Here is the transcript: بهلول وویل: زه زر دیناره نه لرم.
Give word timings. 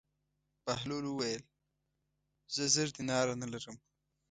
بهلول 0.65 1.05
وویل: 1.07 1.43
زه 2.53 2.63
زر 2.73 2.87
دیناره 2.97 3.33
نه 3.41 3.47
لرم. 3.51 3.77